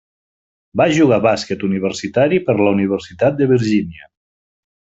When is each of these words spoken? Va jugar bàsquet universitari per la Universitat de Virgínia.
Va 0.79 0.87
jugar 0.99 1.19
bàsquet 1.25 1.65
universitari 1.67 2.39
per 2.47 2.57
la 2.63 2.73
Universitat 2.79 3.39
de 3.43 3.51
Virgínia. 3.53 4.11